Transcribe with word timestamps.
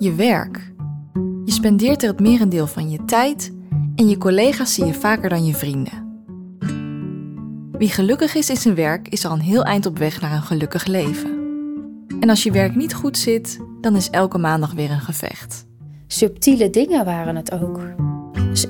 Je 0.00 0.14
werk. 0.14 0.72
Je 1.44 1.52
spendeert 1.52 2.02
er 2.02 2.08
het 2.08 2.20
merendeel 2.20 2.66
van 2.66 2.90
je 2.90 3.04
tijd 3.04 3.52
en 3.94 4.08
je 4.08 4.18
collega's 4.18 4.74
zie 4.74 4.84
je 4.84 4.94
vaker 4.94 5.28
dan 5.28 5.44
je 5.44 5.54
vrienden. 5.54 6.24
Wie 7.72 7.88
gelukkig 7.88 8.34
is 8.34 8.50
in 8.50 8.56
zijn 8.56 8.74
werk 8.74 9.08
is 9.08 9.24
al 9.24 9.32
een 9.32 9.40
heel 9.40 9.62
eind 9.62 9.86
op 9.86 9.98
weg 9.98 10.20
naar 10.20 10.32
een 10.32 10.42
gelukkig 10.42 10.86
leven. 10.86 11.30
En 12.20 12.28
als 12.28 12.42
je 12.42 12.50
werk 12.50 12.74
niet 12.74 12.94
goed 12.94 13.18
zit, 13.18 13.60
dan 13.80 13.96
is 13.96 14.10
elke 14.10 14.38
maandag 14.38 14.72
weer 14.72 14.90
een 14.90 15.00
gevecht. 15.00 15.66
Subtiele 16.06 16.70
dingen 16.70 17.04
waren 17.04 17.36
het 17.36 17.52
ook. 17.52 17.80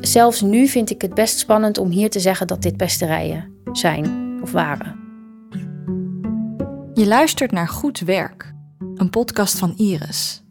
zelfs 0.01 0.41
nu 0.41 0.67
vind 0.67 0.91
ik 0.91 1.03
het 1.03 1.15
best 1.15 1.39
spannend 1.39 1.79
om 1.79 1.91
hier 1.91 2.11
te 2.11 2.21
zeggen 2.21 2.47
dat 2.47 2.63
dit 2.63 2.77
pesterijen 2.77 3.53
zijn 3.73 4.39
of 4.43 4.53
waren. 4.53 4.99
Je 6.95 7.07
luistert 7.07 7.51
naar 7.51 7.69
Goed 7.69 7.99
Werk, 7.99 8.55
een 8.95 9.11
podcast 9.11 9.59
van 9.59 9.75
Iris. 9.77 10.43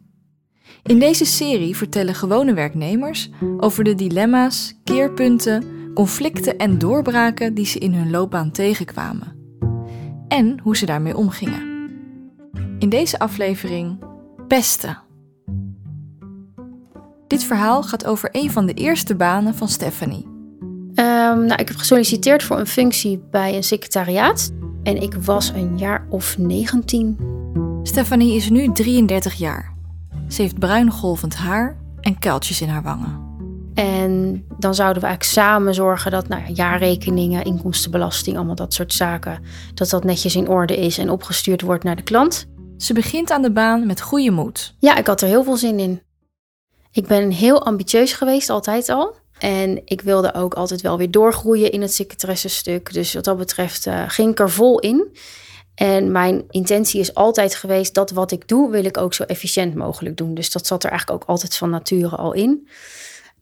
In 0.90 1.00
deze 1.00 1.26
serie 1.26 1.76
vertellen 1.76 2.16
gewone 2.16 2.54
werknemers 2.54 3.30
over 3.58 3.84
de 3.84 3.96
dilemma's, 3.96 4.80
keerpunten, 4.84 5.64
conflicten 5.94 6.58
en 6.58 6.78
doorbraken 6.78 7.54
die 7.54 7.66
ze 7.66 7.80
in 7.80 7.94
hun 7.94 8.10
loopbaan 8.10 8.52
tegenkwamen. 8.52 9.36
En 10.28 10.60
hoe 10.64 10.78
ze 10.78 10.86
daarmee 10.86 11.18
omgingen. 11.18 11.90
In 12.80 12.90
deze 12.90 13.20
aflevering 13.20 14.04
pesten. 14.48 15.02
Dit 17.28 17.44
verhaal 17.44 17.84
gaat 17.84 18.06
over 18.06 18.30
een 18.32 18.52
van 18.52 18.66
de 18.66 18.74
eerste 18.74 19.16
banen 19.16 19.56
van 19.56 19.68
Stephanie. 19.68 20.26
Um, 20.26 21.46
nou, 21.46 21.56
ik 21.56 21.68
heb 21.68 21.76
gesolliciteerd 21.76 22.44
voor 22.44 22.60
een 22.60 22.68
functie 22.68 23.24
bij 23.32 23.56
een 23.56 23.64
secretariaat. 23.64 24.52
En 24.84 25.02
ik 25.02 25.14
was 25.14 25.50
een 25.50 25.78
jaar 25.78 26.06
of 26.10 26.38
19. 26.38 27.18
Stephanie 27.84 28.36
is 28.36 28.50
nu 28.50 28.72
33 28.72 29.34
jaar. 29.34 29.69
Ze 30.30 30.42
heeft 30.42 30.60
bruin 30.60 30.92
golvend 30.92 31.36
haar 31.36 31.78
en 32.00 32.20
kuiltjes 32.20 32.62
in 32.62 32.70
haar 32.70 32.84
wangen. 32.84 33.28
En 33.74 34.46
dan 34.58 34.76
zouden 34.76 35.02
we 35.02 35.08
eigenlijk 35.08 35.38
samen 35.40 35.74
zorgen 35.74 36.12
dat 36.12 36.28
nou, 36.28 36.42
jaarrekeningen, 36.54 37.44
inkomstenbelasting, 37.44 38.36
allemaal 38.38 38.56
dat 38.56 38.74
soort 38.74 38.94
zaken, 38.94 39.44
dat 39.74 39.90
dat 39.90 40.04
netjes 40.04 40.36
in 40.36 40.48
orde 40.48 40.78
is 40.78 40.98
en 40.98 41.10
opgestuurd 41.10 41.62
wordt 41.62 41.84
naar 41.84 41.96
de 41.96 42.02
klant. 42.02 42.48
Ze 42.78 42.94
begint 42.94 43.32
aan 43.32 43.42
de 43.42 43.52
baan 43.52 43.86
met 43.86 44.02
goede 44.02 44.32
moed. 44.32 44.76
Ja, 44.80 44.98
ik 44.98 45.08
had 45.08 45.22
er 45.22 45.28
heel 45.28 45.44
veel 45.44 45.58
zin 45.58 45.80
in. 45.80 46.02
Ik 46.92 47.08
ben 47.08 47.32
heel 47.32 47.66
ambitieus 47.66 48.14
geweest, 48.14 48.50
altijd 48.50 48.90
al. 48.90 49.16
En 49.40 49.82
ik 49.86 50.02
wilde 50.02 50.34
ook 50.34 50.54
altijd 50.54 50.82
wel 50.82 50.98
weer 50.98 51.12
doorgroeien 51.12 51.72
in 51.72 51.82
het 51.82 51.94
secretaressenstuk. 51.94 52.94
Dus 52.94 53.14
wat 53.14 53.24
dat 53.24 53.38
betreft 53.38 53.86
uh, 53.86 54.04
ging 54.08 54.32
ik 54.32 54.40
er 54.40 54.50
vol 54.50 54.80
in. 54.80 55.18
En 55.80 56.12
mijn 56.12 56.44
intentie 56.50 57.00
is 57.00 57.14
altijd 57.14 57.56
geweest 57.56 57.94
dat 57.94 58.12
wat 58.12 58.32
ik 58.32 58.48
doe, 58.48 58.72
wil 58.72 58.86
ik 58.86 58.98
ook 58.98 59.14
zo 59.14 59.24
efficiënt 59.24 59.76
mogelijk 59.76 60.18
doen. 60.18 60.34
Dus 60.34 60.52
dat 60.52 60.68
zat 60.68 60.84
er 60.84 60.90
eigenlijk 60.90 61.22
ook 61.22 61.30
altijd 61.30 61.56
van 61.56 61.70
nature 61.70 62.16
al 62.16 62.34
in. 62.34 62.68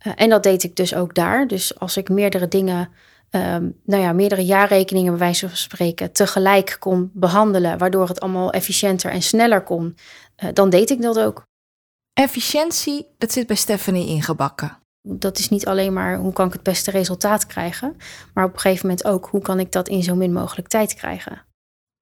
Uh, 0.07 0.13
en 0.15 0.29
dat 0.29 0.43
deed 0.43 0.63
ik 0.63 0.75
dus 0.75 0.95
ook 0.95 1.15
daar. 1.15 1.47
Dus 1.47 1.79
als 1.79 1.97
ik 1.97 2.09
meerdere 2.09 2.47
dingen, 2.47 2.89
um, 3.31 3.79
nou 3.85 4.01
ja, 4.03 4.13
meerdere 4.13 4.45
jaarrekeningen 4.45 5.11
bij 5.11 5.19
wijze 5.19 5.47
van 5.47 5.57
spreken, 5.57 6.11
tegelijk 6.11 6.77
kon 6.79 7.11
behandelen, 7.13 7.77
waardoor 7.77 8.07
het 8.07 8.19
allemaal 8.19 8.51
efficiënter 8.51 9.11
en 9.11 9.21
sneller 9.21 9.63
kon, 9.63 9.97
uh, 10.43 10.49
dan 10.53 10.69
deed 10.69 10.89
ik 10.89 11.01
dat 11.01 11.19
ook. 11.19 11.45
Efficiëntie, 12.13 13.07
dat 13.17 13.31
zit 13.31 13.47
bij 13.47 13.55
Stephanie 13.55 14.07
ingebakken. 14.07 14.77
Dat 15.01 15.37
is 15.37 15.49
niet 15.49 15.65
alleen 15.65 15.93
maar 15.93 16.17
hoe 16.17 16.33
kan 16.33 16.47
ik 16.47 16.53
het 16.53 16.63
beste 16.63 16.91
resultaat 16.91 17.45
krijgen, 17.45 17.95
maar 18.33 18.45
op 18.45 18.53
een 18.53 18.59
gegeven 18.59 18.87
moment 18.87 19.07
ook 19.07 19.25
hoe 19.25 19.41
kan 19.41 19.59
ik 19.59 19.71
dat 19.71 19.87
in 19.87 20.03
zo 20.03 20.15
min 20.15 20.33
mogelijk 20.33 20.67
tijd 20.67 20.93
krijgen. 20.93 21.46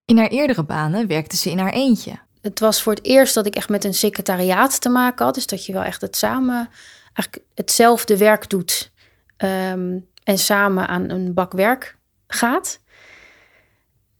In 0.06 0.18
haar 0.18 0.28
eerdere 0.28 0.62
banen 0.62 1.06
werkte 1.06 1.36
ze 1.36 1.50
in 1.50 1.58
haar 1.58 1.72
eentje. 1.72 2.18
Het 2.40 2.60
was 2.60 2.82
voor 2.82 2.92
het 2.92 3.04
eerst 3.04 3.34
dat 3.34 3.46
ik 3.46 3.54
echt 3.54 3.68
met 3.68 3.84
een 3.84 3.94
secretariaat 3.94 4.80
te 4.80 4.88
maken 4.88 5.24
had. 5.24 5.34
Dus 5.34 5.46
dat 5.46 5.66
je 5.66 5.72
wel 5.72 5.82
echt 5.82 6.00
het 6.00 6.16
samen, 6.16 6.68
eigenlijk 7.12 7.46
hetzelfde 7.54 8.16
werk 8.16 8.50
doet 8.50 8.92
um, 9.38 10.06
en 10.24 10.38
samen 10.38 10.88
aan 10.88 11.10
een 11.10 11.34
bak 11.34 11.52
werk 11.52 11.96
gaat. 12.26 12.80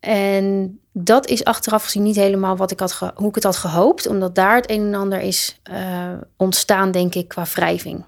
En 0.00 0.78
dat 0.92 1.26
is 1.26 1.44
achteraf 1.44 1.84
gezien 1.84 2.02
niet 2.02 2.16
helemaal 2.16 2.56
wat 2.56 2.70
ik 2.70 2.80
had 2.80 3.12
hoe 3.14 3.28
ik 3.28 3.34
het 3.34 3.44
had 3.44 3.56
gehoopt, 3.56 4.06
omdat 4.06 4.34
daar 4.34 4.56
het 4.56 4.70
een 4.70 4.86
en 4.86 4.94
ander 4.94 5.20
is 5.20 5.60
uh, 5.70 6.12
ontstaan, 6.36 6.90
denk 6.90 7.14
ik, 7.14 7.28
qua 7.28 7.44
wrijving. 7.54 8.04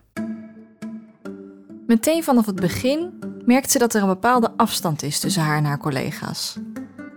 Meteen 1.86 2.24
vanaf 2.24 2.46
het 2.46 2.60
begin 2.60 3.18
merkt 3.44 3.70
ze 3.70 3.78
dat 3.78 3.94
er 3.94 4.02
een 4.02 4.08
bepaalde 4.08 4.50
afstand 4.56 5.02
is 5.02 5.20
tussen 5.20 5.42
haar 5.42 5.56
en 5.56 5.64
haar 5.64 5.78
collega's. 5.78 6.56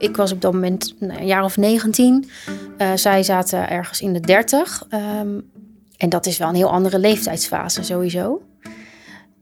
Ik 0.01 0.15
was 0.15 0.31
op 0.31 0.41
dat 0.41 0.53
moment 0.53 0.93
nou, 0.99 1.19
een 1.19 1.25
jaar 1.25 1.43
of 1.43 1.57
19. 1.57 2.29
Uh, 2.77 2.91
zij 2.95 3.23
zaten 3.23 3.69
ergens 3.69 4.01
in 4.01 4.13
de 4.13 4.19
30. 4.19 4.85
Um, 4.89 5.49
en 5.97 6.09
dat 6.09 6.25
is 6.25 6.37
wel 6.37 6.49
een 6.49 6.55
heel 6.55 6.71
andere 6.71 6.99
leeftijdsfase 6.99 7.83
sowieso. 7.83 8.41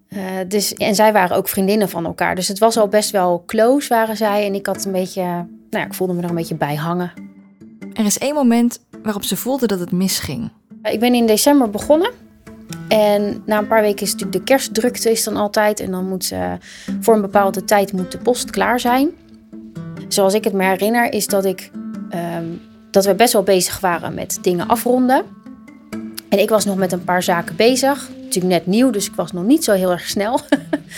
Uh, 0.10 0.24
dus, 0.48 0.74
en 0.74 0.96
zij 0.96 1.14
waren 1.14 1.38
ook 1.38 1.48
vriendinnen 1.48 1.90
van 1.90 2.06
elkaar. 2.06 2.36
Dus 2.36 2.48
het 2.48 2.60
was 2.60 2.78
al 2.78 2.88
best 2.88 3.12
wel 3.12 3.44
close 3.46 3.88
waren 3.88 4.18
zij. 4.18 4.46
En 4.46 4.54
ik 4.54 4.66
had 4.66 4.86
een 4.86 4.92
beetje, 4.92 5.22
nou 5.22 5.48
ja, 5.70 5.86
ik 5.86 5.94
voelde 5.94 6.14
me 6.14 6.22
er 6.22 6.30
een 6.30 6.36
beetje 6.36 6.56
bij 6.56 6.76
hangen. 6.76 7.12
Er 7.94 8.06
is 8.06 8.18
één 8.18 8.34
moment 8.34 8.80
waarop 9.04 9.24
ze 9.24 9.38
voelde 9.38 9.68
dat 9.68 9.80
het 9.80 9.92
misging. 9.92 10.52
Ik 10.84 11.00
ben 11.00 11.14
in 11.14 11.26
december 11.26 11.70
begonnen. 11.70 12.12
En 12.88 13.44
na 13.46 13.58
een 13.58 13.68
paar 13.68 13.82
weken 13.82 14.06
is 14.06 14.12
natuurlijk 14.12 14.38
de 14.38 14.54
kerstdrukte 14.54 15.12
is 15.12 15.24
dan 15.24 15.36
altijd. 15.36 15.80
En 15.80 15.92
dan 15.92 16.08
moet 16.08 16.26
ze, 16.26 16.58
voor 17.00 17.16
een 17.16 17.22
bepaalde 17.22 17.64
tijd 17.66 17.94
moet 17.94 18.12
de 18.12 18.18
post 18.18 18.50
klaar 18.50 18.80
zijn. 18.80 19.10
Zoals 20.10 20.34
ik 20.34 20.44
het 20.44 20.54
me 20.54 20.64
herinner 20.64 21.14
is 21.14 21.28
dat 21.28 21.46
ik 21.46 21.72
um, 22.12 22.62
dat 22.92 23.06
we 23.06 23.16
best 23.16 23.34
wel 23.34 23.44
bezig 23.44 23.80
waren 23.80 24.14
met 24.14 24.38
dingen 24.42 24.68
afronden. 24.68 25.24
En 26.30 26.40
ik 26.40 26.50
was 26.50 26.66
nog 26.66 26.78
met 26.78 26.92
een 26.92 27.04
paar 27.04 27.24
zaken 27.24 27.56
bezig. 27.56 28.10
Natuurlijk 28.24 28.54
net 28.54 28.66
nieuw, 28.66 28.90
dus 28.90 29.08
ik 29.08 29.16
was 29.16 29.32
nog 29.32 29.44
niet 29.44 29.64
zo 29.64 29.74
heel 29.74 29.92
erg 29.92 30.08
snel. 30.08 30.40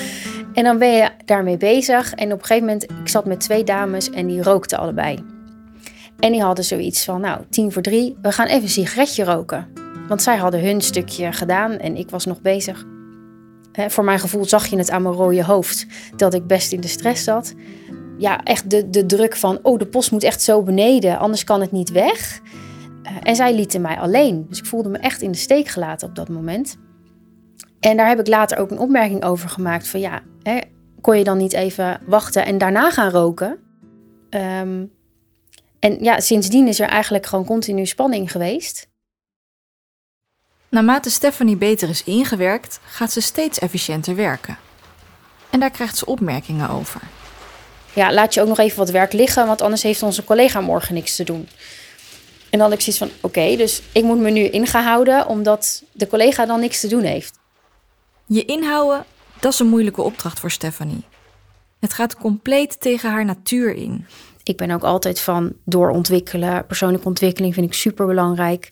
en 0.53 0.63
dan 0.63 0.77
ben 0.77 0.91
je 0.91 1.09
daarmee 1.25 1.57
bezig. 1.57 2.13
En 2.13 2.31
op 2.31 2.39
een 2.39 2.45
gegeven 2.45 2.65
moment, 2.65 2.83
ik 2.83 3.07
zat 3.07 3.25
met 3.25 3.39
twee 3.39 3.63
dames 3.63 4.09
en 4.09 4.27
die 4.27 4.43
rookten 4.43 4.77
allebei. 4.77 5.23
En 6.19 6.31
die 6.31 6.41
hadden 6.41 6.65
zoiets 6.65 7.03
van, 7.03 7.21
nou, 7.21 7.41
tien 7.49 7.71
voor 7.71 7.81
drie, 7.81 8.17
we 8.21 8.31
gaan 8.31 8.47
even 8.47 8.61
een 8.61 8.69
sigaretje 8.69 9.23
roken. 9.23 9.67
Want 10.07 10.21
zij 10.21 10.37
hadden 10.37 10.61
hun 10.61 10.81
stukje 10.81 11.31
gedaan 11.31 11.77
en 11.77 11.95
ik 11.95 12.09
was 12.09 12.25
nog 12.25 12.41
bezig. 12.41 12.85
voor 13.87 14.03
mijn 14.03 14.19
gevoel 14.19 14.45
zag 14.45 14.65
je 14.67 14.77
het 14.77 14.91
aan 14.91 15.01
mijn 15.01 15.15
rode 15.15 15.43
hoofd 15.43 15.85
dat 16.15 16.33
ik 16.33 16.47
best 16.47 16.71
in 16.71 16.81
de 16.81 16.87
stress 16.87 17.23
zat. 17.23 17.53
Ja, 18.21 18.43
echt 18.43 18.69
de, 18.69 18.89
de 18.89 19.05
druk 19.05 19.35
van, 19.35 19.59
oh, 19.61 19.79
de 19.79 19.85
post 19.85 20.11
moet 20.11 20.23
echt 20.23 20.41
zo 20.41 20.63
beneden, 20.63 21.19
anders 21.19 21.43
kan 21.43 21.61
het 21.61 21.71
niet 21.71 21.91
weg. 21.91 22.39
Uh, 23.03 23.11
en 23.23 23.35
zij 23.35 23.55
lieten 23.55 23.81
mij 23.81 23.99
alleen. 23.99 24.45
Dus 24.49 24.59
ik 24.59 24.65
voelde 24.65 24.89
me 24.89 24.97
echt 24.97 25.21
in 25.21 25.31
de 25.31 25.37
steek 25.37 25.67
gelaten 25.67 26.07
op 26.07 26.15
dat 26.15 26.29
moment. 26.29 26.77
En 27.79 27.97
daar 27.97 28.07
heb 28.07 28.19
ik 28.19 28.27
later 28.27 28.57
ook 28.57 28.71
een 28.71 28.79
opmerking 28.79 29.23
over 29.23 29.49
gemaakt 29.49 29.87
van 29.87 29.99
ja, 29.99 30.21
hè, 30.43 30.59
kon 31.01 31.17
je 31.17 31.23
dan 31.23 31.37
niet 31.37 31.53
even 31.53 32.01
wachten 32.05 32.45
en 32.45 32.57
daarna 32.57 32.91
gaan 32.91 33.09
roken? 33.09 33.59
Um, 34.29 34.91
en 35.79 36.03
ja, 36.03 36.19
sindsdien 36.19 36.67
is 36.67 36.79
er 36.79 36.87
eigenlijk 36.87 37.25
gewoon 37.25 37.45
continu 37.45 37.85
spanning 37.85 38.31
geweest. 38.31 38.89
Naarmate 40.69 41.09
Stephanie 41.09 41.57
beter 41.57 41.89
is 41.89 42.03
ingewerkt, 42.03 42.79
gaat 42.83 43.11
ze 43.11 43.21
steeds 43.21 43.59
efficiënter 43.59 44.15
werken. 44.15 44.57
En 45.49 45.59
daar 45.59 45.71
krijgt 45.71 45.97
ze 45.97 46.05
opmerkingen 46.05 46.69
over. 46.69 47.01
Ja, 47.93 48.13
laat 48.13 48.33
je 48.33 48.41
ook 48.41 48.47
nog 48.47 48.59
even 48.59 48.77
wat 48.77 48.89
werk 48.89 49.13
liggen, 49.13 49.47
want 49.47 49.61
anders 49.61 49.83
heeft 49.83 50.03
onze 50.03 50.23
collega 50.23 50.61
morgen 50.61 50.93
niks 50.93 51.15
te 51.15 51.23
doen. 51.23 51.47
En 52.49 52.59
dan 52.59 52.61
had 52.69 52.71
ik 52.71 52.81
zoiets 52.81 52.97
van: 52.97 53.09
oké, 53.21 53.55
dus 53.55 53.81
ik 53.91 54.03
moet 54.03 54.19
me 54.19 54.29
nu 54.29 54.49
ingehouden 54.49 55.27
omdat 55.27 55.83
de 55.91 56.07
collega 56.07 56.45
dan 56.45 56.59
niks 56.59 56.79
te 56.79 56.87
doen 56.87 57.03
heeft. 57.03 57.39
Je 58.25 58.45
inhouden, 58.45 59.05
dat 59.39 59.53
is 59.53 59.59
een 59.59 59.67
moeilijke 59.67 60.01
opdracht 60.01 60.39
voor 60.39 60.51
Stephanie. 60.51 61.03
Het 61.79 61.93
gaat 61.93 62.17
compleet 62.17 62.79
tegen 62.79 63.09
haar 63.09 63.25
natuur 63.25 63.73
in. 63.73 64.05
Ik 64.43 64.57
ben 64.57 64.71
ook 64.71 64.83
altijd 64.83 65.19
van 65.19 65.53
doorontwikkelen. 65.65 66.65
Persoonlijke 66.65 67.07
ontwikkeling 67.07 67.53
vind 67.53 67.65
ik 67.65 67.73
super 67.73 68.05
belangrijk. 68.05 68.71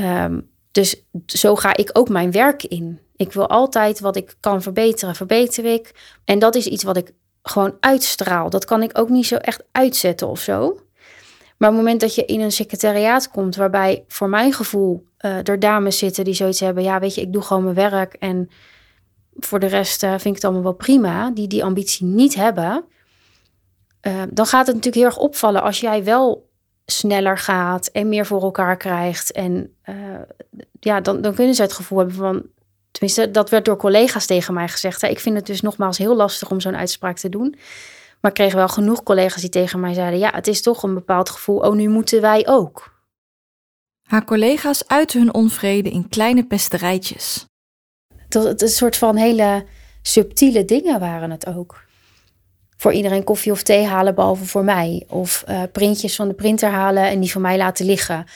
Um, 0.00 0.48
dus 0.70 1.02
zo 1.26 1.56
ga 1.56 1.76
ik 1.76 1.90
ook 1.92 2.08
mijn 2.08 2.30
werk 2.30 2.62
in. 2.62 3.00
Ik 3.16 3.32
wil 3.32 3.48
altijd 3.48 4.00
wat 4.00 4.16
ik 4.16 4.36
kan 4.40 4.62
verbeteren, 4.62 5.14
verbeter 5.14 5.64
ik. 5.64 5.92
En 6.24 6.38
dat 6.38 6.54
is 6.54 6.66
iets 6.66 6.82
wat 6.82 6.96
ik 6.96 7.12
gewoon 7.48 7.76
uitstraal. 7.80 8.50
Dat 8.50 8.64
kan 8.64 8.82
ik 8.82 8.98
ook 8.98 9.08
niet 9.08 9.26
zo 9.26 9.36
echt 9.36 9.64
uitzetten 9.72 10.28
of 10.28 10.40
zo. 10.40 10.78
Maar 11.56 11.68
op 11.68 11.74
het 11.74 11.84
moment 11.84 12.00
dat 12.00 12.14
je 12.14 12.24
in 12.24 12.40
een 12.40 12.52
secretariaat 12.52 13.30
komt, 13.30 13.56
waarbij 13.56 14.04
voor 14.08 14.28
mijn 14.28 14.52
gevoel 14.52 15.06
uh, 15.20 15.48
er 15.48 15.58
dames 15.58 15.98
zitten 15.98 16.24
die 16.24 16.34
zoiets 16.34 16.60
hebben, 16.60 16.82
ja, 16.82 17.00
weet 17.00 17.14
je, 17.14 17.20
ik 17.20 17.32
doe 17.32 17.42
gewoon 17.42 17.62
mijn 17.62 17.74
werk 17.74 18.14
en 18.14 18.50
voor 19.34 19.60
de 19.60 19.66
rest 19.66 20.02
uh, 20.02 20.10
vind 20.10 20.24
ik 20.24 20.34
het 20.34 20.44
allemaal 20.44 20.62
wel 20.62 20.72
prima, 20.72 21.30
die 21.30 21.48
die 21.48 21.64
ambitie 21.64 22.06
niet 22.06 22.34
hebben, 22.34 22.84
uh, 24.02 24.22
dan 24.30 24.46
gaat 24.46 24.66
het 24.66 24.74
natuurlijk 24.74 25.04
heel 25.04 25.04
erg 25.04 25.28
opvallen 25.28 25.62
als 25.62 25.80
jij 25.80 26.04
wel 26.04 26.50
sneller 26.86 27.38
gaat 27.38 27.86
en 27.86 28.08
meer 28.08 28.26
voor 28.26 28.42
elkaar 28.42 28.76
krijgt. 28.76 29.32
En 29.32 29.76
ja, 30.80 31.00
dan, 31.00 31.20
dan 31.20 31.34
kunnen 31.34 31.54
ze 31.54 31.62
het 31.62 31.72
gevoel 31.72 31.98
hebben 31.98 32.16
van, 32.16 32.42
tenminste, 32.98 33.30
dat 33.30 33.50
werd 33.50 33.64
door 33.64 33.76
collega's 33.76 34.26
tegen 34.26 34.54
mij 34.54 34.68
gezegd. 34.68 35.00
Hè. 35.00 35.08
Ik 35.08 35.20
vind 35.20 35.36
het 35.36 35.46
dus 35.46 35.60
nogmaals 35.60 35.98
heel 35.98 36.16
lastig 36.16 36.50
om 36.50 36.60
zo'n 36.60 36.76
uitspraak 36.76 37.18
te 37.18 37.28
doen. 37.28 37.56
Maar 38.20 38.30
ik 38.30 38.36
kreeg 38.36 38.54
wel 38.54 38.68
genoeg 38.68 39.02
collega's 39.02 39.40
die 39.40 39.50
tegen 39.50 39.80
mij 39.80 39.94
zeiden: 39.94 40.18
Ja, 40.18 40.30
het 40.34 40.46
is 40.46 40.62
toch 40.62 40.82
een 40.82 40.94
bepaald 40.94 41.30
gevoel. 41.30 41.58
Oh, 41.58 41.74
nu 41.74 41.88
moeten 41.88 42.20
wij 42.20 42.46
ook. 42.46 42.92
Haar 44.02 44.24
collega's 44.24 44.86
uiten 44.86 45.20
hun 45.20 45.34
onvrede 45.34 45.90
in 45.90 46.08
kleine 46.08 46.44
pesterijtjes. 46.44 47.46
Het, 48.16 48.34
het 48.34 48.62
een 48.62 48.68
soort 48.68 48.96
van 48.96 49.16
hele 49.16 49.64
subtiele 50.02 50.64
dingen 50.64 51.00
waren 51.00 51.30
het 51.30 51.46
ook. 51.46 51.84
Voor 52.76 52.92
iedereen 52.92 53.24
koffie 53.24 53.52
of 53.52 53.62
thee 53.62 53.84
halen, 53.84 54.14
behalve 54.14 54.44
voor 54.44 54.64
mij. 54.64 55.04
Of 55.08 55.44
uh, 55.48 55.62
printjes 55.72 56.16
van 56.16 56.28
de 56.28 56.34
printer 56.34 56.70
halen 56.70 57.04
en 57.04 57.20
die 57.20 57.32
van 57.32 57.42
mij 57.42 57.56
laten 57.56 57.86
liggen. 57.86 58.26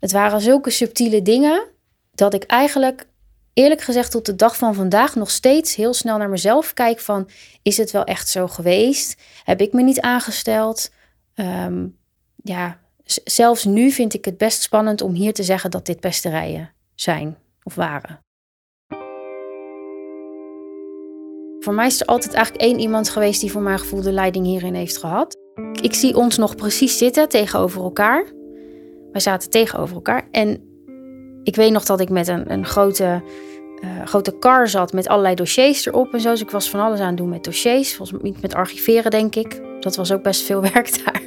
Het 0.00 0.12
waren 0.12 0.40
zulke 0.40 0.70
subtiele 0.70 1.22
dingen 1.22 1.66
dat 2.14 2.34
ik 2.34 2.44
eigenlijk 2.44 3.06
eerlijk 3.54 3.80
gezegd 3.80 4.10
tot 4.10 4.26
de 4.26 4.36
dag 4.36 4.56
van 4.56 4.74
vandaag 4.74 5.14
nog 5.14 5.30
steeds 5.30 5.74
heel 5.74 5.94
snel 5.94 6.18
naar 6.18 6.28
mezelf 6.28 6.72
kijk 6.72 7.00
van 7.00 7.28
is 7.62 7.76
het 7.76 7.90
wel 7.90 8.04
echt 8.04 8.28
zo 8.28 8.48
geweest? 8.48 9.20
Heb 9.44 9.60
ik 9.60 9.72
me 9.72 9.82
niet 9.82 10.00
aangesteld? 10.00 10.90
Ehm, 11.34 11.86
ja, 12.36 12.80
zelfs 13.24 13.64
nu 13.64 13.90
vind 13.90 14.14
ik 14.14 14.24
het 14.24 14.38
best 14.38 14.62
spannend 14.62 15.00
om 15.00 15.12
hier 15.12 15.32
te 15.32 15.42
zeggen 15.42 15.70
dat 15.70 15.86
dit 15.86 16.00
pesterijen 16.00 16.72
zijn 16.94 17.36
of 17.62 17.74
waren. 17.74 18.22
Voor 21.60 21.74
mij 21.74 21.86
is 21.86 22.00
er 22.00 22.06
altijd 22.06 22.34
eigenlijk 22.34 22.64
één 22.64 22.78
iemand 22.78 23.08
geweest 23.08 23.40
die 23.40 23.50
voor 23.50 23.62
mijn 23.62 23.78
gevoel 23.78 24.02
de 24.02 24.12
leiding 24.12 24.46
hierin 24.46 24.74
heeft 24.74 24.98
gehad. 24.98 25.36
Ik 25.82 25.94
zie 25.94 26.16
ons 26.16 26.36
nog 26.36 26.54
precies 26.54 26.98
zitten 26.98 27.28
tegenover 27.28 27.82
elkaar. 27.82 28.32
Wij 29.12 29.20
zaten 29.20 29.50
tegenover 29.50 29.94
elkaar. 29.94 30.28
En 30.30 30.73
ik 31.44 31.56
weet 31.56 31.72
nog 31.72 31.84
dat 31.84 32.00
ik 32.00 32.10
met 32.10 32.28
een, 32.28 32.52
een 32.52 32.66
grote, 32.66 33.22
uh, 33.84 34.06
grote 34.06 34.38
kar 34.38 34.68
zat 34.68 34.92
met 34.92 35.08
allerlei 35.08 35.34
dossiers 35.34 35.86
erop 35.86 36.12
en 36.12 36.20
zo. 36.20 36.30
Dus 36.30 36.40
ik 36.40 36.50
was 36.50 36.70
van 36.70 36.80
alles 36.80 37.00
aan 37.00 37.06
het 37.06 37.16
doen 37.16 37.28
met 37.28 37.44
dossiers. 37.44 37.94
Volgens 37.94 38.22
mij 38.22 38.30
niet 38.30 38.42
met 38.42 38.54
archiveren, 38.54 39.10
denk 39.10 39.34
ik. 39.34 39.62
Dat 39.80 39.96
was 39.96 40.12
ook 40.12 40.22
best 40.22 40.42
veel 40.42 40.60
werk 40.72 41.04
daar. 41.04 41.22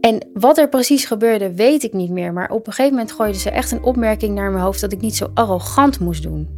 En 0.00 0.28
wat 0.32 0.58
er 0.58 0.68
precies 0.68 1.04
gebeurde, 1.04 1.54
weet 1.54 1.82
ik 1.82 1.92
niet 1.92 2.10
meer. 2.10 2.32
Maar 2.32 2.50
op 2.50 2.66
een 2.66 2.72
gegeven 2.72 2.96
moment 2.96 3.12
gooide 3.12 3.38
ze 3.38 3.50
echt 3.50 3.70
een 3.70 3.82
opmerking 3.82 4.34
naar 4.34 4.50
mijn 4.50 4.64
hoofd 4.64 4.80
dat 4.80 4.92
ik 4.92 5.00
niet 5.00 5.16
zo 5.16 5.30
arrogant 5.34 6.00
moest 6.00 6.22
doen. 6.22 6.57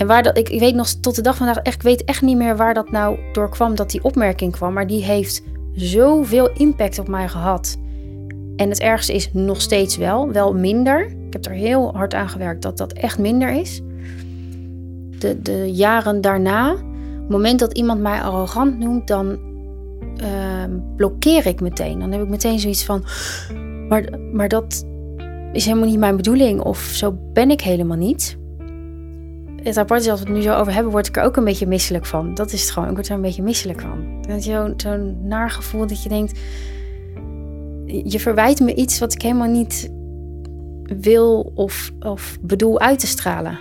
En 0.00 0.06
waar 0.06 0.22
dat, 0.22 0.38
ik, 0.38 0.60
weet 0.60 0.74
nog 0.74 0.88
tot 0.88 1.14
de 1.14 1.22
dag 1.22 1.36
van 1.36 1.46
vandaag 1.46 1.64
echt, 1.64 1.76
ik 1.76 1.82
weet 1.82 2.04
echt 2.04 2.22
niet 2.22 2.36
meer 2.36 2.56
waar 2.56 2.74
dat 2.74 2.90
nou 2.90 3.18
door 3.32 3.50
kwam 3.50 3.74
dat 3.74 3.90
die 3.90 4.04
opmerking 4.04 4.52
kwam. 4.52 4.72
Maar 4.72 4.86
die 4.86 5.04
heeft 5.04 5.42
zoveel 5.74 6.50
impact 6.52 6.98
op 6.98 7.08
mij 7.08 7.28
gehad. 7.28 7.78
En 8.56 8.68
het 8.68 8.80
ergste 8.80 9.14
is 9.14 9.32
nog 9.32 9.60
steeds 9.60 9.96
wel, 9.96 10.32
wel 10.32 10.54
minder. 10.54 11.06
Ik 11.06 11.32
heb 11.32 11.44
er 11.44 11.52
heel 11.52 11.92
hard 11.94 12.14
aan 12.14 12.28
gewerkt 12.28 12.62
dat 12.62 12.76
dat 12.76 12.92
echt 12.92 13.18
minder 13.18 13.52
is. 13.52 13.80
De, 15.18 15.42
de 15.42 15.72
jaren 15.72 16.20
daarna, 16.20 16.72
op 16.72 16.78
het 17.20 17.28
moment 17.28 17.58
dat 17.58 17.72
iemand 17.72 18.00
mij 18.00 18.20
arrogant 18.20 18.78
noemt, 18.78 19.06
dan 19.06 19.38
uh, 20.22 20.64
blokkeer 20.96 21.46
ik 21.46 21.60
meteen. 21.60 21.98
Dan 21.98 22.12
heb 22.12 22.22
ik 22.22 22.28
meteen 22.28 22.60
zoiets 22.60 22.84
van, 22.84 23.04
maar, 23.88 24.04
maar 24.32 24.48
dat 24.48 24.86
is 25.52 25.64
helemaal 25.64 25.88
niet 25.88 25.98
mijn 25.98 26.16
bedoeling 26.16 26.60
of 26.60 26.78
zo 26.78 27.18
ben 27.32 27.50
ik 27.50 27.60
helemaal 27.60 27.96
niet 27.96 28.38
het 29.62 29.76
apart 29.76 30.00
is 30.00 30.08
als 30.08 30.20
we 30.20 30.26
het 30.26 30.34
nu 30.34 30.42
zo 30.42 30.54
over 30.54 30.72
hebben, 30.72 30.92
word 30.92 31.06
ik 31.06 31.16
er 31.16 31.22
ook 31.22 31.36
een 31.36 31.44
beetje 31.44 31.66
misselijk 31.66 32.06
van. 32.06 32.34
Dat 32.34 32.52
is 32.52 32.60
het 32.60 32.70
gewoon. 32.70 32.88
Ik 32.88 32.94
word 32.94 33.08
er 33.08 33.14
een 33.14 33.20
beetje 33.20 33.42
misselijk 33.42 33.80
van. 33.80 34.24
Zo'n 34.38 34.74
zo 34.76 34.96
naar 35.22 35.50
gevoel 35.50 35.86
dat 35.86 36.02
je 36.02 36.08
denkt, 36.08 36.38
je 37.86 38.20
verwijt 38.20 38.60
me 38.60 38.74
iets 38.74 38.98
wat 38.98 39.12
ik 39.12 39.22
helemaal 39.22 39.50
niet 39.50 39.90
wil 41.00 41.52
of, 41.54 41.90
of 42.00 42.38
bedoel 42.40 42.80
uit 42.80 42.98
te 42.98 43.06
stralen. 43.06 43.58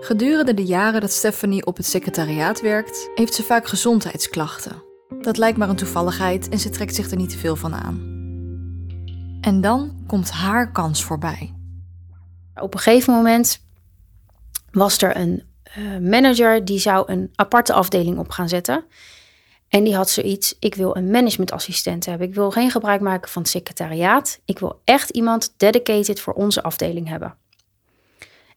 Gedurende 0.00 0.54
de 0.54 0.64
jaren 0.64 1.00
dat 1.00 1.12
Stephanie 1.12 1.66
op 1.66 1.76
het 1.76 1.86
secretariaat 1.86 2.60
werkt, 2.60 3.10
heeft 3.14 3.34
ze 3.34 3.42
vaak 3.42 3.66
gezondheidsklachten. 3.66 4.82
Dat 5.20 5.36
lijkt 5.36 5.58
maar 5.58 5.68
een 5.68 5.76
toevalligheid 5.76 6.48
en 6.48 6.58
ze 6.58 6.70
trekt 6.70 6.94
zich 6.94 7.10
er 7.10 7.16
niet 7.16 7.30
te 7.30 7.38
veel 7.38 7.56
van 7.56 7.74
aan. 7.74 8.12
En 9.40 9.60
dan 9.60 10.04
komt 10.06 10.30
haar 10.30 10.72
kans 10.72 11.04
voorbij. 11.04 11.54
Op 12.54 12.74
een 12.74 12.80
gegeven 12.80 13.14
moment 13.14 13.63
was 14.74 15.02
er 15.02 15.16
een 15.16 15.42
uh, 15.78 15.98
manager 15.98 16.64
die 16.64 16.78
zou 16.78 17.12
een 17.12 17.30
aparte 17.34 17.72
afdeling 17.72 18.18
op 18.18 18.30
gaan 18.30 18.48
zetten. 18.48 18.84
En 19.68 19.84
die 19.84 19.96
had 19.96 20.10
zoiets, 20.10 20.56
ik 20.58 20.74
wil 20.74 20.96
een 20.96 21.10
managementassistent 21.10 22.06
hebben. 22.06 22.28
Ik 22.28 22.34
wil 22.34 22.50
geen 22.50 22.70
gebruik 22.70 23.00
maken 23.00 23.30
van 23.30 23.42
het 23.42 23.50
secretariaat. 23.50 24.40
Ik 24.44 24.58
wil 24.58 24.80
echt 24.84 25.10
iemand 25.10 25.54
dedicated 25.56 26.20
voor 26.20 26.32
onze 26.32 26.62
afdeling 26.62 27.08
hebben. 27.08 27.36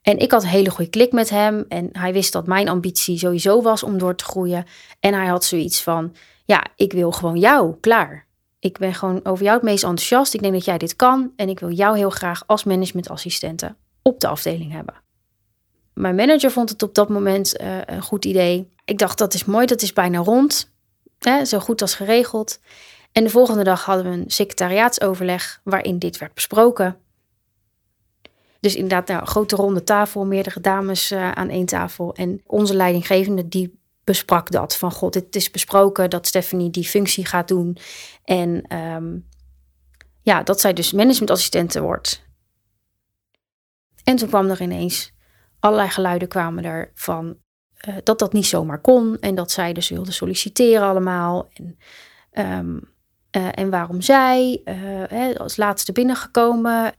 En 0.02 0.18
ik 0.18 0.32
had 0.32 0.44
een 0.44 0.50
hele 0.50 0.70
goede 0.70 0.90
klik 0.90 1.12
met 1.12 1.30
hem. 1.30 1.66
En 1.68 1.90
hij 1.92 2.14
wist 2.14 2.34
dat 2.34 2.48
mijn 2.48 2.70
ambitie 2.70 3.18
sowieso 3.18 3.62
was 3.62 3.84
om 3.84 3.98
door 3.98 4.16
te 4.16 4.24
groeien. 4.24 4.66
En 5.00 5.14
hij 5.14 5.28
had 5.28 5.46
zoiets 5.46 5.82
van, 5.82 6.16
ja, 6.46 6.66
ik 6.76 6.94
wil 6.94 7.12
gewoon 7.12 7.38
jou, 7.38 7.76
klaar. 7.80 8.28
Ik 8.60 8.78
ben 8.78 8.94
gewoon 8.94 9.26
over 9.26 9.44
jou 9.44 9.56
het 9.56 9.66
meest 9.66 9.84
enthousiast. 9.84 10.34
Ik 10.34 10.42
denk 10.42 10.54
dat 10.54 10.66
jij 10.66 10.78
dit 10.78 10.96
kan. 10.96 11.32
En 11.36 11.50
ik 11.50 11.60
wil 11.60 11.72
jou 11.72 11.98
heel 11.98 12.10
graag 12.10 12.44
als 12.48 12.64
managementassistente 12.64 13.76
op 14.02 14.20
de 14.20 14.28
afdeling 14.28 14.72
hebben. 14.72 15.07
Mijn 15.98 16.16
manager 16.16 16.52
vond 16.52 16.70
het 16.70 16.84
op 16.84 16.94
dat 16.94 17.10
moment 17.10 17.62
uh, 17.62 17.78
een 17.86 18.02
goed 18.02 18.26
idee. 18.26 18.72
Ik 18.86 18.98
dacht, 18.98 19.18
dat 19.18 19.34
is 19.34 19.46
mooi, 19.46 19.66
dat 19.66 19.82
is 19.82 19.94
bijna 19.94 20.18
rond. 20.18 20.72
Hè, 21.20 21.46
zo 21.46 21.60
goed 21.60 21.82
als 21.82 21.96
geregeld. 21.96 22.60
En 23.12 23.24
de 23.24 23.30
volgende 23.30 23.64
dag 23.64 23.86
hadden 23.86 24.06
we 24.06 24.18
een 24.18 24.30
secretariaatsoverleg 24.32 25.62
waarin 25.64 26.00
dit 26.00 26.18
werd 26.18 26.34
besproken. 26.34 26.98
Dus 28.60 28.76
inderdaad, 28.76 29.08
nou, 29.08 29.22
een 29.22 29.28
grote 29.28 29.56
ronde 29.56 29.84
tafel, 29.84 30.26
meerdere 30.26 30.62
dames 30.62 31.12
uh, 31.12 31.32
aan 31.32 31.50
één 31.50 31.66
tafel. 31.66 32.16
En 32.16 32.42
onze 32.46 32.76
leidinggevende 32.76 33.48
die 33.48 33.80
besprak 34.04 34.52
dat. 34.52 34.78
Van 34.78 34.92
god, 34.92 35.14
het 35.14 35.36
is 35.36 35.52
besproken 35.52 36.10
dat 36.10 36.28
Stephanie 36.28 36.70
die 36.70 36.88
functie 36.88 37.26
gaat 37.26 37.48
doen. 37.48 37.78
En 38.24 38.76
um, 38.78 39.28
ja, 40.22 40.44
dat 40.44 40.62
zij 40.62 40.74
dus 40.74 40.92
managementassistente 40.92 41.82
wordt. 41.82 42.26
En 44.04 44.16
toen 44.16 44.28
kwam 44.28 44.50
er 44.50 44.62
ineens 44.62 45.16
allerlei 45.60 45.90
geluiden 45.90 46.28
kwamen 46.28 46.64
er 46.64 46.92
van 46.94 47.38
uh, 47.88 47.96
dat 48.04 48.20
dat 48.20 48.34
niet 48.34 48.46
zomaar 48.46 48.82
kon. 48.82 49.18
En 49.20 49.36
dat 49.36 49.52
zij 49.52 49.74
dus 49.74 49.90
wilde 49.90 50.12
solliciteren 50.12 50.88
allemaal. 50.88 51.50
En, 51.54 51.78
um, 52.46 52.96
uh, 53.38 53.48
en 53.52 53.70
waarom 53.70 54.02
zij, 54.02 54.62
uh, 54.66 54.76
hè, 55.08 55.38
als 55.38 55.58
laatste 55.58 55.92
binnengekomen. 55.92 56.94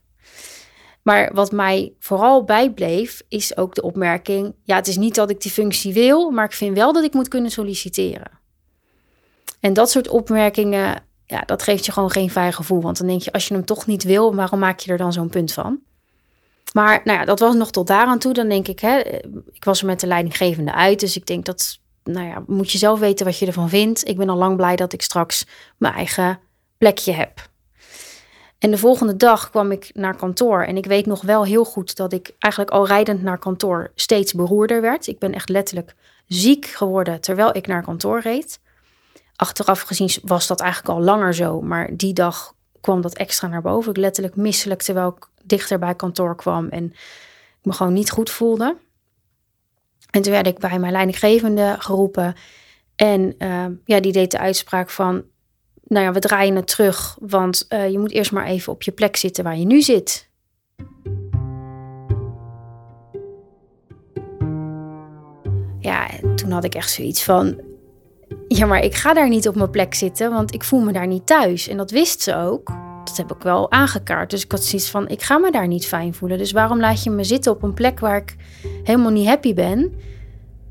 Maar 1.01 1.33
wat 1.33 1.51
mij 1.51 1.93
vooral 1.99 2.43
bijbleef, 2.43 3.21
is 3.27 3.57
ook 3.57 3.75
de 3.75 3.81
opmerking: 3.81 4.55
ja, 4.63 4.75
het 4.75 4.87
is 4.87 4.97
niet 4.97 5.15
dat 5.15 5.29
ik 5.29 5.41
die 5.41 5.51
functie 5.51 5.93
wil, 5.93 6.31
maar 6.31 6.45
ik 6.45 6.53
vind 6.53 6.75
wel 6.75 6.93
dat 6.93 7.03
ik 7.03 7.13
moet 7.13 7.27
kunnen 7.27 7.51
solliciteren. 7.51 8.31
En 9.59 9.73
dat 9.73 9.91
soort 9.91 10.07
opmerkingen, 10.07 11.03
ja, 11.25 11.41
dat 11.41 11.63
geeft 11.63 11.85
je 11.85 11.91
gewoon 11.91 12.11
geen 12.11 12.29
fijn 12.29 12.53
gevoel. 12.53 12.81
Want 12.81 12.97
dan 12.97 13.07
denk 13.07 13.21
je, 13.21 13.31
als 13.31 13.47
je 13.47 13.53
hem 13.53 13.65
toch 13.65 13.85
niet 13.85 14.03
wil, 14.03 14.35
waarom 14.35 14.59
maak 14.59 14.79
je 14.79 14.91
er 14.91 14.97
dan 14.97 15.13
zo'n 15.13 15.29
punt 15.29 15.53
van? 15.53 15.79
Maar 16.73 17.01
nou 17.03 17.19
ja, 17.19 17.25
dat 17.25 17.39
was 17.39 17.55
nog 17.55 17.71
tot 17.71 17.87
daaraan 17.87 18.19
toe. 18.19 18.33
Dan 18.33 18.49
denk 18.49 18.67
ik, 18.67 18.79
hè, 18.79 18.99
ik 19.51 19.63
was 19.63 19.79
er 19.79 19.85
met 19.85 19.99
de 19.99 20.07
leidinggevende 20.07 20.73
uit. 20.73 20.99
Dus 20.99 21.15
ik 21.15 21.25
denk 21.25 21.45
dat, 21.45 21.79
nou 22.03 22.27
ja, 22.27 22.43
moet 22.47 22.71
je 22.71 22.77
zelf 22.77 22.99
weten 22.99 23.25
wat 23.25 23.39
je 23.39 23.45
ervan 23.45 23.69
vindt. 23.69 24.07
Ik 24.07 24.17
ben 24.17 24.29
al 24.29 24.37
lang 24.37 24.55
blij 24.55 24.75
dat 24.75 24.93
ik 24.93 25.01
straks 25.01 25.45
mijn 25.77 25.93
eigen 25.93 26.39
plekje 26.77 27.11
heb. 27.11 27.49
En 28.59 28.71
de 28.71 28.77
volgende 28.77 29.15
dag 29.15 29.49
kwam 29.49 29.71
ik 29.71 29.89
naar 29.93 30.15
kantoor. 30.15 30.63
En 30.63 30.77
ik 30.77 30.85
weet 30.85 31.05
nog 31.05 31.21
wel 31.21 31.45
heel 31.45 31.65
goed 31.65 31.95
dat 31.95 32.13
ik 32.13 32.35
eigenlijk 32.39 32.73
al 32.73 32.87
rijdend 32.87 33.21
naar 33.21 33.37
kantoor 33.37 33.91
steeds 33.95 34.33
beroerder 34.33 34.81
werd. 34.81 35.07
Ik 35.07 35.19
ben 35.19 35.33
echt 35.33 35.49
letterlijk 35.49 35.95
ziek 36.27 36.65
geworden 36.65 37.21
terwijl 37.21 37.55
ik 37.55 37.67
naar 37.67 37.83
kantoor 37.83 38.19
reed. 38.19 38.59
Achteraf 39.35 39.81
gezien 39.81 40.09
was 40.23 40.47
dat 40.47 40.59
eigenlijk 40.59 40.93
al 40.93 41.03
langer 41.03 41.33
zo. 41.33 41.61
Maar 41.61 41.89
die 41.97 42.13
dag 42.13 42.53
kwam 42.81 43.01
dat 43.01 43.15
extra 43.15 43.47
naar 43.47 43.61
boven. 43.61 43.91
Ik 43.91 43.97
letterlijk 43.97 44.35
misselijk 44.35 44.81
terwijl 44.81 45.07
ik 45.17 45.28
dichter 45.43 45.79
bij 45.79 45.95
kantoor 45.95 46.35
kwam 46.35 46.67
en 46.69 46.85
ik 47.59 47.65
me 47.65 47.73
gewoon 47.73 47.93
niet 47.93 48.11
goed 48.11 48.29
voelde. 48.29 48.77
En 50.09 50.21
toen 50.21 50.31
werd 50.31 50.47
ik 50.47 50.59
bij 50.59 50.79
mijn 50.79 50.91
leidinggevende 50.91 51.75
geroepen. 51.79 52.35
En 52.95 53.35
uh, 53.37 53.65
ja, 53.85 53.99
die 53.99 54.11
deed 54.11 54.31
de 54.31 54.39
uitspraak 54.39 54.89
van, 54.89 55.23
nou 55.83 56.05
ja, 56.05 56.11
we 56.11 56.19
draaien 56.19 56.55
het 56.55 56.67
terug, 56.67 57.17
want 57.19 57.65
uh, 57.69 57.89
je 57.89 57.99
moet 57.99 58.11
eerst 58.11 58.31
maar 58.31 58.45
even 58.45 58.73
op 58.73 58.83
je 58.83 58.91
plek 58.91 59.15
zitten 59.15 59.43
waar 59.43 59.57
je 59.57 59.65
nu 59.65 59.81
zit. 59.81 60.29
Ja, 65.79 66.09
toen 66.35 66.51
had 66.51 66.63
ik 66.63 66.75
echt 66.75 66.91
zoiets 66.91 67.23
van, 67.23 67.61
ja, 68.47 68.65
maar 68.65 68.83
ik 68.83 68.95
ga 68.95 69.13
daar 69.13 69.29
niet 69.29 69.47
op 69.47 69.55
mijn 69.55 69.69
plek 69.69 69.93
zitten, 69.93 70.31
want 70.31 70.53
ik 70.53 70.63
voel 70.63 70.81
me 70.81 70.91
daar 70.91 71.07
niet 71.07 71.25
thuis. 71.25 71.67
En 71.67 71.77
dat 71.77 71.91
wist 71.91 72.21
ze 72.21 72.35
ook 72.35 72.71
heb 73.17 73.31
ik 73.31 73.41
wel 73.41 73.71
aangekaart. 73.71 74.29
Dus 74.29 74.43
ik 74.43 74.51
had 74.51 74.63
zoiets 74.63 74.89
van, 74.89 75.07
ik 75.07 75.21
ga 75.21 75.37
me 75.37 75.51
daar 75.51 75.67
niet 75.67 75.87
fijn 75.87 76.13
voelen. 76.13 76.37
Dus 76.37 76.51
waarom 76.51 76.79
laat 76.79 77.03
je 77.03 77.09
me 77.09 77.23
zitten 77.23 77.51
op 77.51 77.63
een 77.63 77.73
plek 77.73 77.99
waar 77.99 78.17
ik 78.17 78.35
helemaal 78.83 79.11
niet 79.11 79.27
happy 79.27 79.53
ben? 79.53 79.93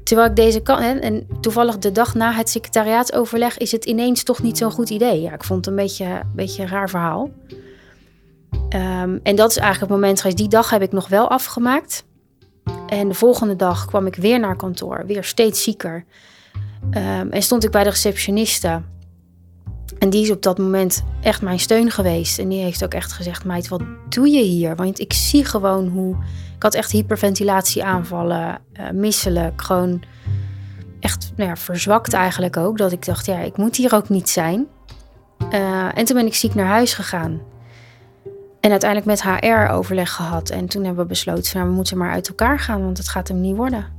Terwijl 0.04 0.28
ik 0.28 0.36
deze 0.36 0.60
kan. 0.60 0.80
En 0.80 1.26
toevallig 1.40 1.78
de 1.78 1.92
dag 1.92 2.14
na 2.14 2.32
het 2.32 2.48
secretariaatsoverleg 2.48 3.58
is 3.58 3.72
het 3.72 3.84
ineens 3.84 4.22
toch 4.22 4.42
niet 4.42 4.58
zo'n 4.58 4.70
goed 4.70 4.90
idee. 4.90 5.20
Ja, 5.20 5.32
ik 5.32 5.44
vond 5.44 5.64
het 5.64 5.74
een 5.74 5.82
beetje, 5.82 6.04
een 6.04 6.32
beetje 6.34 6.66
raar 6.66 6.90
verhaal. 6.90 7.30
Um, 8.74 9.20
en 9.22 9.36
dat 9.36 9.50
is 9.50 9.56
eigenlijk 9.56 9.92
het 9.92 10.00
moment. 10.00 10.36
Die 10.36 10.48
dag 10.48 10.70
heb 10.70 10.82
ik 10.82 10.92
nog 10.92 11.08
wel 11.08 11.28
afgemaakt. 11.28 12.04
En 12.86 13.08
de 13.08 13.14
volgende 13.14 13.56
dag 13.56 13.84
kwam 13.84 14.06
ik 14.06 14.14
weer 14.14 14.40
naar 14.40 14.56
kantoor, 14.56 15.06
weer 15.06 15.24
steeds 15.24 15.62
zieker. 15.62 16.04
Ehm, 16.90 17.28
en 17.30 17.42
stond 17.42 17.64
ik 17.64 17.70
bij 17.70 17.84
de 17.84 17.90
receptioniste. 17.90 18.82
En 19.98 20.10
die 20.10 20.22
is 20.22 20.30
op 20.30 20.42
dat 20.42 20.58
moment 20.58 21.04
echt 21.20 21.42
mijn 21.42 21.58
steun 21.58 21.90
geweest. 21.90 22.38
En 22.38 22.48
die 22.48 22.62
heeft 22.62 22.84
ook 22.84 22.94
echt 22.94 23.12
gezegd: 23.12 23.44
Meid, 23.44 23.68
wat 23.68 23.82
doe 24.08 24.28
je 24.28 24.42
hier? 24.42 24.76
Want 24.76 25.00
ik 25.00 25.12
zie 25.12 25.44
gewoon 25.44 25.88
hoe. 25.88 26.16
Ik 26.56 26.62
had 26.62 26.74
echt 26.74 26.90
hyperventilatieaanvallen, 26.90 28.60
uh, 28.80 28.90
misselijk, 28.90 29.62
gewoon 29.62 30.02
echt 31.00 31.32
nou 31.36 31.56
verzwakt 31.56 32.12
eigenlijk 32.12 32.56
ook. 32.56 32.78
Dat 32.78 32.92
ik 32.92 33.04
dacht: 33.04 33.26
ja, 33.26 33.38
ik 33.38 33.56
moet 33.56 33.76
hier 33.76 33.94
ook 33.94 34.08
niet 34.08 34.28
zijn. 34.28 34.66
Uh, 35.52 35.98
en 35.98 36.04
toen 36.04 36.16
ben 36.16 36.26
ik 36.26 36.34
ziek 36.34 36.54
naar 36.54 36.66
huis 36.66 36.94
gegaan. 36.94 37.40
En 38.60 38.70
uiteindelijk 38.70 39.10
met 39.10 39.22
HR 39.22 39.72
overleg 39.72 40.12
gehad. 40.12 40.50
En 40.50 40.66
toen 40.66 40.84
hebben 40.84 41.02
we 41.02 41.08
besloten: 41.08 41.56
nou, 41.56 41.68
we 41.68 41.74
moeten 41.74 41.98
maar 41.98 42.10
uit 42.10 42.28
elkaar 42.28 42.58
gaan, 42.58 42.84
want 42.84 42.98
het 42.98 43.08
gaat 43.08 43.28
hem 43.28 43.40
niet 43.40 43.56
worden. 43.56 43.96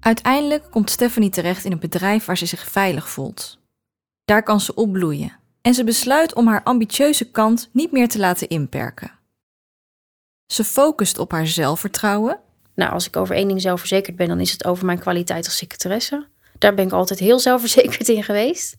Uiteindelijk 0.00 0.70
komt 0.70 0.90
Stephanie 0.90 1.30
terecht 1.30 1.64
in 1.64 1.72
een 1.72 1.78
bedrijf 1.78 2.24
waar 2.24 2.38
ze 2.38 2.46
zich 2.46 2.70
veilig 2.70 3.08
voelt. 3.08 3.62
Daar 4.24 4.42
kan 4.42 4.60
ze 4.60 4.74
opbloeien 4.74 5.38
en 5.62 5.74
ze 5.74 5.84
besluit 5.84 6.34
om 6.34 6.46
haar 6.46 6.62
ambitieuze 6.62 7.30
kant 7.30 7.68
niet 7.72 7.92
meer 7.92 8.08
te 8.08 8.18
laten 8.18 8.48
inperken. 8.48 9.10
Ze 10.46 10.64
focust 10.64 11.18
op 11.18 11.30
haar 11.30 11.46
zelfvertrouwen. 11.46 12.40
Nou, 12.74 12.92
als 12.92 13.06
ik 13.06 13.16
over 13.16 13.34
één 13.34 13.48
ding 13.48 13.60
zelfverzekerd 13.60 14.16
ben, 14.16 14.28
dan 14.28 14.40
is 14.40 14.52
het 14.52 14.64
over 14.64 14.86
mijn 14.86 14.98
kwaliteit 14.98 15.44
als 15.44 15.56
secretaresse. 15.56 16.26
Daar 16.58 16.74
ben 16.74 16.86
ik 16.86 16.92
altijd 16.92 17.18
heel 17.18 17.38
zelfverzekerd 17.38 18.08
in 18.08 18.24
geweest. 18.24 18.76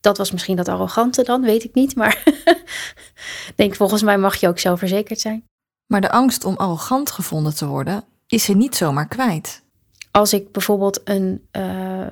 Dat 0.00 0.18
was 0.18 0.30
misschien 0.30 0.56
dat 0.56 0.68
arrogante 0.68 1.22
dan, 1.22 1.42
weet 1.42 1.64
ik 1.64 1.74
niet. 1.74 1.96
Maar 1.96 2.22
denk, 3.56 3.74
volgens 3.74 4.02
mij 4.02 4.18
mag 4.18 4.36
je 4.36 4.48
ook 4.48 4.58
zelfverzekerd 4.58 5.20
zijn. 5.20 5.44
Maar 5.86 6.00
de 6.00 6.10
angst 6.10 6.44
om 6.44 6.56
arrogant 6.56 7.10
gevonden 7.10 7.54
te 7.54 7.66
worden, 7.66 8.04
is 8.26 8.44
ze 8.44 8.52
niet 8.52 8.76
zomaar 8.76 9.08
kwijt. 9.08 9.62
Als 10.10 10.32
ik 10.32 10.52
bijvoorbeeld 10.52 11.00
een, 11.04 11.46
uh, 11.52 12.06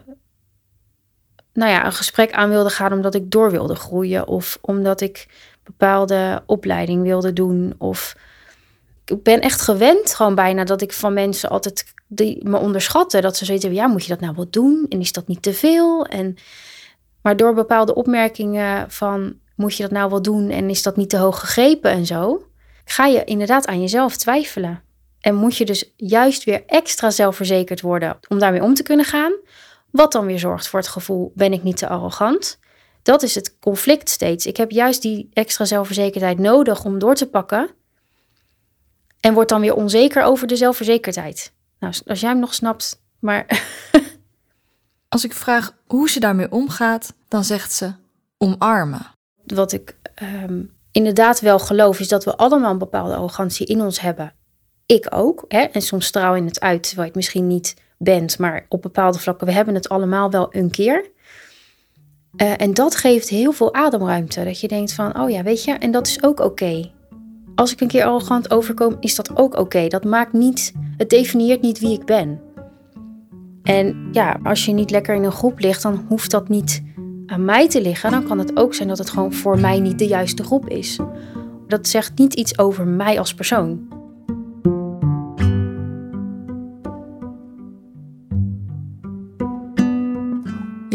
nou 1.59 1.71
ja, 1.71 1.87
een 1.87 1.93
gesprek 1.93 2.33
aan 2.33 2.49
wilde 2.49 2.71
gaan 2.71 2.93
omdat 2.93 3.15
ik 3.15 3.31
door 3.31 3.50
wilde 3.50 3.75
groeien. 3.75 4.27
Of 4.27 4.59
omdat 4.61 5.00
ik 5.00 5.27
bepaalde 5.65 6.43
opleiding 6.47 7.03
wilde 7.03 7.33
doen. 7.33 7.75
Of 7.79 8.17
ik 9.05 9.23
ben 9.23 9.41
echt 9.41 9.61
gewend 9.61 10.15
gewoon 10.15 10.35
bijna 10.35 10.65
dat 10.65 10.83
ik 10.83 10.93
van 10.93 11.12
mensen 11.12 11.49
altijd 11.49 11.85
die 12.07 12.49
me 12.49 12.59
onderschatten. 12.59 13.23
Dat 13.23 13.37
ze 13.37 13.45
zoiets 13.45 13.65
hebben, 13.65 13.83
ja, 13.83 13.88
moet 13.88 14.03
je 14.03 14.09
dat 14.09 14.21
nou 14.21 14.35
wel 14.37 14.50
doen? 14.50 14.87
En 14.88 15.00
is 15.00 15.12
dat 15.12 15.27
niet 15.27 15.43
te 15.43 15.53
veel? 15.53 16.07
En 16.07 16.37
maar 17.23 17.37
door 17.37 17.55
bepaalde 17.55 17.95
opmerkingen 17.95 18.91
van 18.91 19.35
moet 19.57 19.77
je 19.77 19.83
dat 19.83 19.93
nou 19.93 20.11
wel 20.11 20.23
doen 20.23 20.50
en 20.50 20.71
is 20.71 20.83
dat 20.83 20.97
niet 20.97 21.11
te 21.11 21.17
hoog 21.17 21.41
gegrepen 21.41 21.91
en 21.91 22.07
zo, 22.07 22.47
ga 22.85 23.07
je 23.07 23.25
inderdaad 23.25 23.67
aan 23.67 23.81
jezelf 23.81 24.17
twijfelen. 24.17 24.83
En 25.21 25.35
moet 25.35 25.57
je 25.57 25.65
dus 25.65 25.93
juist 25.97 26.45
weer 26.45 26.62
extra 26.67 27.11
zelfverzekerd 27.11 27.81
worden 27.81 28.19
om 28.29 28.38
daarmee 28.38 28.62
om 28.62 28.75
te 28.75 28.83
kunnen 28.83 29.07
gaan. 29.07 29.33
Wat 29.90 30.12
dan 30.12 30.26
weer 30.26 30.38
zorgt 30.38 30.68
voor 30.68 30.78
het 30.78 30.88
gevoel: 30.88 31.33
ben 31.35 31.52
ik 31.52 31.62
niet 31.62 31.76
te 31.76 31.88
arrogant? 31.88 32.59
Dat 33.02 33.23
is 33.23 33.35
het 33.35 33.59
conflict 33.59 34.09
steeds. 34.09 34.47
Ik 34.47 34.57
heb 34.57 34.71
juist 34.71 35.02
die 35.02 35.28
extra 35.33 35.64
zelfverzekerdheid 35.64 36.38
nodig 36.38 36.85
om 36.85 36.99
door 36.99 37.14
te 37.14 37.28
pakken. 37.28 37.71
En 39.21 39.35
word 39.35 39.49
dan 39.49 39.61
weer 39.61 39.75
onzeker 39.75 40.23
over 40.23 40.47
de 40.47 40.57
zelfverzekerdheid. 40.57 41.52
Nou, 41.78 41.95
als 42.07 42.21
jij 42.21 42.30
hem 42.30 42.38
nog 42.38 42.54
snapt, 42.54 43.02
maar 43.18 43.47
Als 45.09 45.25
ik 45.25 45.33
vraag 45.33 45.75
hoe 45.87 46.11
ze 46.11 46.21
daarmee 46.21 46.52
omgaat, 46.52 47.14
dan 47.28 47.45
zegt 47.45 47.73
ze 47.73 47.92
omarmen. 48.38 49.07
Wat 49.47 49.73
ik 49.73 49.97
um, 50.23 50.76
inderdaad 50.92 51.40
wel 51.40 51.59
geloof, 51.59 52.00
is 52.00 52.09
dat 52.09 52.25
we 52.25 52.37
allemaal 52.37 52.71
een 52.71 52.78
bepaalde 52.78 53.14
arrogantie 53.14 53.66
in 53.66 53.80
ons 53.80 54.00
hebben. 54.00 54.35
Ik 54.87 55.07
ook. 55.11 55.45
Hè? 55.49 55.61
En 55.61 55.83
soms 55.83 56.07
straal 56.07 56.35
je 56.35 56.42
het 56.42 56.61
uit 56.61 56.95
waar 56.95 57.04
je 57.04 57.11
het 57.11 57.14
misschien 57.14 57.47
niet 57.47 57.75
bent, 57.99 58.38
maar 58.38 58.67
op 58.69 58.83
bepaalde 58.83 59.19
vlakken, 59.19 59.47
we 59.47 59.52
hebben 59.52 59.75
het 59.75 59.88
allemaal 59.88 60.31
wel 60.31 60.49
een 60.50 60.71
keer. 60.71 61.11
Uh, 62.37 62.61
en 62.61 62.75
dat 62.75 62.97
geeft 62.97 63.28
heel 63.28 63.52
veel 63.52 63.75
ademruimte. 63.75 64.45
Dat 64.45 64.61
je 64.61 64.69
denkt 64.69 64.93
van, 64.93 65.21
oh 65.21 65.31
ja, 65.31 65.43
weet 65.43 65.64
je, 65.64 65.73
en 65.73 65.90
dat 65.90 66.07
is 66.07 66.23
ook 66.23 66.40
oké. 66.40 66.90
Als 67.55 67.73
ik 67.73 67.81
een 67.81 67.88
keer 67.88 68.05
arrogant 68.05 68.50
overkom, 68.50 68.97
is 69.00 69.14
dat 69.14 69.37
ook 69.37 69.57
oké. 69.57 69.88
Dat 69.88 70.05
maakt 70.05 70.33
niet, 70.33 70.73
het 70.97 71.11
definieert 71.11 71.62
niet 71.62 71.78
wie 71.78 71.93
ik 71.93 72.05
ben. 72.05 72.40
En 73.62 74.09
ja, 74.12 74.40
als 74.43 74.64
je 74.64 74.73
niet 74.73 74.90
lekker 74.90 75.14
in 75.14 75.25
een 75.25 75.33
groep 75.33 75.59
ligt, 75.59 75.83
dan 75.83 76.05
hoeft 76.09 76.31
dat 76.31 76.49
niet 76.49 76.83
aan 77.26 77.45
mij 77.45 77.69
te 77.69 77.83
liggen. 77.83 78.11
Dan 78.11 78.26
kan 78.26 78.38
het 78.38 78.57
ook 78.57 78.75
zijn 78.75 78.88
dat 78.88 78.99
het 78.99 79.11
gewoon 79.11 79.33
voor 79.33 79.61
mij 79.61 79.81
niet 79.81 79.99
de 79.99 80.07
juiste 80.07 80.43
groep 80.43 80.69
is. 80.69 80.99
Dat 81.67 81.88
zegt 81.88 82.19
niet 82.19 82.35
iets 82.35 82.59
over 82.59 82.87
mij 82.87 83.19
als 83.19 83.35
persoon. 83.35 83.98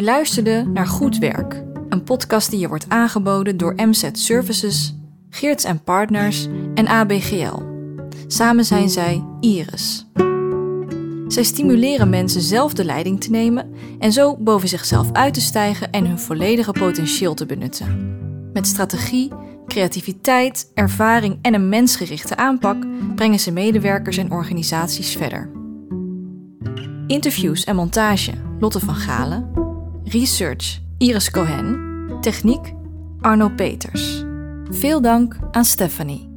Luisterde 0.04 0.64
naar 0.74 0.88
Goed 0.88 1.18
Werk, 1.18 1.64
een 1.90 2.04
podcast 2.04 2.50
die 2.50 2.60
je 2.60 2.68
wordt 2.68 2.90
aangeboden 2.90 3.58
door 3.58 3.74
MZ 3.76 4.10
Services, 4.12 4.96
Geerts 5.30 5.66
Partners 5.84 6.48
en 6.74 6.88
ABGL. 6.88 7.62
Samen 8.28 8.66
zijn 8.66 8.90
zij 8.90 9.26
Iris. 9.40 10.08
Zij 11.28 11.44
stimuleren 11.44 12.10
mensen 12.10 12.42
zelf 12.42 12.74
de 12.74 12.86
leiding 12.86 13.22
te 13.22 13.30
nemen 13.30 13.74
en 14.00 14.12
zo 14.12 14.38
boven 14.38 14.68
zichzelf 14.68 15.12
uit 15.12 15.34
te 15.34 15.42
stijgen 15.42 15.92
en 15.92 16.06
hun 16.06 16.20
volledige 16.20 16.72
potentieel 16.72 17.34
te 17.34 17.46
benutten. 17.46 18.18
Met 18.54 18.68
strategie, 18.68 19.32
creativiteit, 19.68 20.72
ervaring 20.74 21.40
en 21.42 21.54
een 21.54 21.70
mensgerichte 21.70 22.36
aanpak 22.36 22.86
brengen 23.16 23.40
ze 23.40 23.52
medewerkers 23.52 24.18
en 24.18 24.32
organisaties 24.32 25.16
verder. 25.16 25.52
Interviews 27.08 27.64
en 27.64 27.76
montage 27.76 28.32
Lotte 28.60 28.80
van 28.80 28.96
Galen. 28.96 29.63
Research 30.14 30.80
Iris 31.00 31.32
Cohen. 31.32 32.18
Techniek 32.22 32.74
Arno 33.22 33.50
Peters. 33.50 34.24
Veel 34.70 35.02
dank 35.02 35.38
aan 35.52 35.66
Stephanie. 35.66 36.33